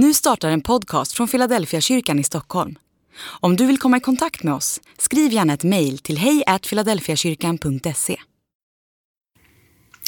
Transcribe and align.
Nu 0.00 0.14
startar 0.14 0.50
en 0.50 0.60
podcast 0.60 1.12
från 1.12 1.28
Philadelphia 1.28 1.80
kyrkan 1.80 2.18
i 2.18 2.24
Stockholm. 2.24 2.78
Om 3.20 3.56
du 3.56 3.66
vill 3.66 3.78
komma 3.78 3.96
i 3.96 4.00
kontakt 4.00 4.42
med 4.42 4.54
oss, 4.54 4.80
skriv 4.98 5.32
gärna 5.32 5.54
ett 5.54 5.64
mejl 5.64 5.98
till 5.98 6.18
hejfiladelfiakyrkan.se. 6.18 8.16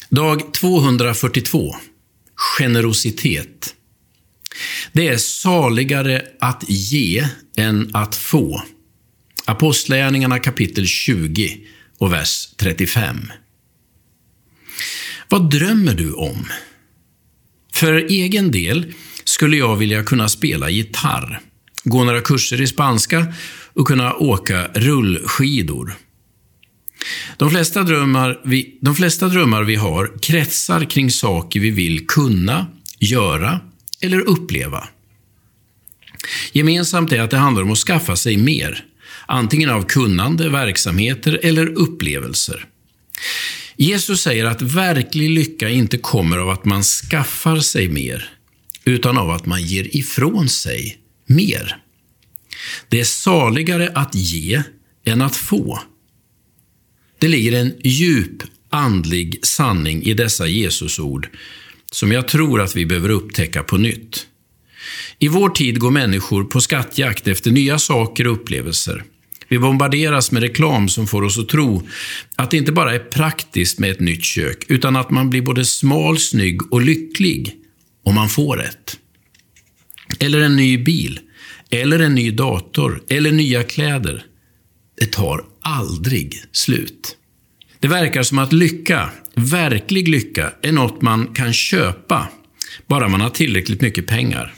Dag 0.08 0.54
242. 0.54 1.76
Generositet. 2.58 3.74
Det 4.92 5.08
är 5.08 5.16
saligare 5.16 6.22
att 6.40 6.64
ge 6.68 7.28
än 7.56 7.90
att 7.92 8.16
få. 8.16 8.62
Apostlagärningarna 9.44 10.38
kapitel 10.38 10.86
20 10.86 11.60
och 11.98 12.12
vers 12.12 12.48
35. 12.56 13.16
Vad 15.28 15.50
drömmer 15.50 15.94
du 15.94 16.12
om? 16.12 16.46
För 17.72 17.94
egen 17.94 18.50
del 18.50 18.94
skulle 19.30 19.56
jag 19.56 19.76
vilja 19.76 20.04
kunna 20.04 20.28
spela 20.28 20.70
gitarr, 20.70 21.40
gå 21.84 22.04
några 22.04 22.20
kurser 22.20 22.60
i 22.60 22.66
spanska 22.66 23.26
och 23.72 23.86
kunna 23.86 24.14
åka 24.14 24.66
rullskidor. 24.74 25.94
De 27.36 27.50
flesta, 27.50 27.82
drömmar 27.82 28.40
vi, 28.44 28.78
de 28.80 28.94
flesta 28.94 29.28
drömmar 29.28 29.62
vi 29.62 29.76
har 29.76 30.12
kretsar 30.22 30.84
kring 30.84 31.10
saker 31.10 31.60
vi 31.60 31.70
vill 31.70 32.06
kunna, 32.06 32.66
göra 32.98 33.60
eller 34.00 34.20
uppleva. 34.20 34.88
Gemensamt 36.52 37.12
är 37.12 37.20
att 37.20 37.30
det 37.30 37.36
handlar 37.36 37.62
om 37.62 37.72
att 37.72 37.78
skaffa 37.78 38.16
sig 38.16 38.36
mer, 38.36 38.84
antingen 39.26 39.70
av 39.70 39.82
kunnande, 39.82 40.48
verksamheter 40.48 41.40
eller 41.42 41.66
upplevelser. 41.66 42.66
Jesus 43.76 44.22
säger 44.22 44.44
att 44.44 44.62
verklig 44.62 45.30
lycka 45.30 45.68
inte 45.68 45.98
kommer 45.98 46.38
av 46.38 46.50
att 46.50 46.64
man 46.64 46.82
skaffar 46.82 47.60
sig 47.60 47.88
mer, 47.88 48.39
utan 48.84 49.18
av 49.18 49.30
att 49.30 49.46
man 49.46 49.62
ger 49.62 49.96
ifrån 49.96 50.48
sig 50.48 50.98
mer. 51.26 51.76
Det 52.88 53.00
är 53.00 53.04
saligare 53.04 53.92
att 53.94 54.14
ge 54.14 54.62
än 55.04 55.22
att 55.22 55.36
få. 55.36 55.80
Det 57.18 57.28
ligger 57.28 57.52
en 57.52 57.72
djup 57.84 58.42
andlig 58.70 59.38
sanning 59.42 60.02
i 60.02 60.14
dessa 60.14 60.46
Jesusord 60.46 61.28
som 61.92 62.12
jag 62.12 62.28
tror 62.28 62.60
att 62.60 62.76
vi 62.76 62.86
behöver 62.86 63.08
upptäcka 63.08 63.62
på 63.62 63.76
nytt. 63.76 64.26
I 65.18 65.28
vår 65.28 65.48
tid 65.48 65.78
går 65.78 65.90
människor 65.90 66.44
på 66.44 66.60
skattjakt 66.60 67.28
efter 67.28 67.50
nya 67.50 67.78
saker 67.78 68.26
och 68.26 68.32
upplevelser. 68.32 69.04
Vi 69.48 69.58
bombarderas 69.58 70.32
med 70.32 70.42
reklam 70.42 70.88
som 70.88 71.06
får 71.06 71.22
oss 71.22 71.38
att 71.38 71.48
tro 71.48 71.88
att 72.36 72.50
det 72.50 72.56
inte 72.56 72.72
bara 72.72 72.94
är 72.94 72.98
praktiskt 72.98 73.78
med 73.78 73.90
ett 73.90 74.00
nytt 74.00 74.24
kök, 74.24 74.64
utan 74.68 74.96
att 74.96 75.10
man 75.10 75.30
blir 75.30 75.42
både 75.42 75.64
smal, 75.64 76.18
snygg 76.18 76.72
och 76.72 76.82
lycklig 76.82 77.59
om 78.04 78.14
man 78.14 78.28
får 78.28 78.62
ett. 78.62 78.98
Eller 80.18 80.40
en 80.40 80.56
ny 80.56 80.78
bil, 80.78 81.20
eller 81.70 81.98
en 81.98 82.14
ny 82.14 82.30
dator, 82.30 83.02
eller 83.08 83.32
nya 83.32 83.62
kläder. 83.62 84.24
Det 85.00 85.12
tar 85.12 85.44
aldrig 85.60 86.42
slut. 86.52 87.16
Det 87.80 87.88
verkar 87.88 88.22
som 88.22 88.38
att 88.38 88.52
lycka, 88.52 89.10
verklig 89.34 90.08
lycka, 90.08 90.52
är 90.62 90.72
något 90.72 91.02
man 91.02 91.26
kan 91.34 91.52
köpa, 91.52 92.28
bara 92.86 93.08
man 93.08 93.20
har 93.20 93.30
tillräckligt 93.30 93.80
mycket 93.80 94.06
pengar. 94.06 94.54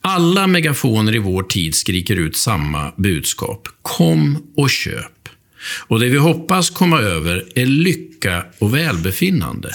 Alla 0.00 0.46
megafoner 0.46 1.14
i 1.14 1.18
vår 1.18 1.42
tid 1.42 1.74
skriker 1.74 2.16
ut 2.16 2.36
samma 2.36 2.92
budskap. 2.96 3.68
Kom 3.82 4.52
och 4.56 4.70
köp. 4.70 5.28
Och 5.86 6.00
det 6.00 6.08
vi 6.08 6.18
hoppas 6.18 6.70
komma 6.70 7.00
över 7.00 7.48
är 7.54 7.66
lycka 7.66 8.44
och 8.58 8.74
välbefinnande. 8.74 9.70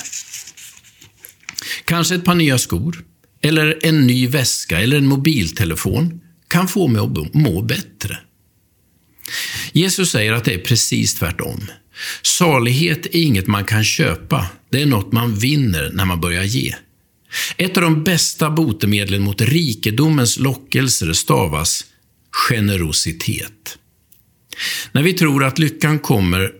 Kanske 1.87 2.15
ett 2.15 2.25
par 2.25 2.35
nya 2.35 2.57
skor, 2.57 3.03
eller 3.41 3.79
en 3.83 4.07
ny 4.07 4.27
väska 4.27 4.79
eller 4.79 4.97
en 4.97 5.07
mobiltelefon 5.07 6.21
kan 6.47 6.67
få 6.67 6.87
mig 6.87 7.01
att 7.01 7.33
må 7.33 7.61
bättre. 7.61 8.17
Jesus 9.71 10.11
säger 10.11 10.33
att 10.33 10.43
det 10.43 10.53
är 10.53 10.59
precis 10.59 11.15
tvärtom. 11.15 11.67
Salighet 12.21 13.05
är 13.05 13.15
inget 13.15 13.47
man 13.47 13.65
kan 13.65 13.83
köpa, 13.83 14.47
det 14.69 14.81
är 14.81 14.85
något 14.85 15.11
man 15.11 15.35
vinner 15.35 15.91
när 15.93 16.05
man 16.05 16.21
börjar 16.21 16.43
ge. 16.43 16.75
Ett 17.57 17.77
av 17.77 17.83
de 17.83 18.03
bästa 18.03 18.49
botemedlen 18.49 19.21
mot 19.21 19.41
rikedomens 19.41 20.39
lockelser 20.39 21.13
stavas 21.13 21.85
generositet. 22.49 23.77
När 24.91 25.03
vi 25.03 25.13
tror 25.13 25.43
att 25.43 25.59
lyckan 25.59 25.99
kommer 25.99 26.51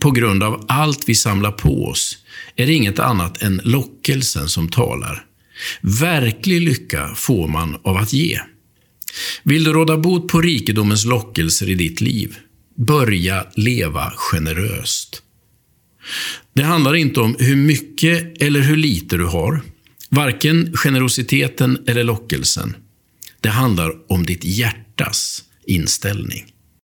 på 0.00 0.10
grund 0.10 0.42
av 0.42 0.64
allt 0.68 1.08
vi 1.08 1.14
samlar 1.14 1.52
på 1.52 1.86
oss 1.86 2.18
är 2.56 2.66
det 2.66 2.72
inget 2.72 2.98
annat 2.98 3.42
än 3.42 3.60
lockelsen 3.64 4.48
som 4.48 4.68
talar. 4.68 5.26
Verklig 5.80 6.60
lycka 6.60 7.14
får 7.14 7.48
man 7.48 7.76
av 7.82 7.96
att 7.96 8.12
ge. 8.12 8.40
Vill 9.42 9.64
du 9.64 9.72
råda 9.72 9.96
bot 9.96 10.28
på 10.28 10.40
rikedomens 10.40 11.04
lockelser 11.04 11.70
i 11.70 11.74
ditt 11.74 12.00
liv? 12.00 12.36
Börja 12.76 13.46
leva 13.56 14.12
generöst. 14.16 15.22
Det 16.52 16.62
handlar 16.62 16.94
inte 16.94 17.20
om 17.20 17.36
hur 17.38 17.56
mycket 17.56 18.42
eller 18.42 18.60
hur 18.60 18.76
lite 18.76 19.16
du 19.16 19.24
har. 19.24 19.62
Varken 20.08 20.76
generositeten 20.76 21.84
eller 21.86 22.04
lockelsen. 22.04 22.76
Det 23.40 23.48
handlar 23.48 24.12
om 24.12 24.26
ditt 24.26 24.44
hjärtas 24.44 25.42
inställning. 25.66 26.53